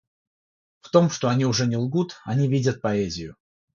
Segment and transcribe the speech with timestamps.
[0.79, 3.35] В том, что они уже не лгут, они видят поэзию.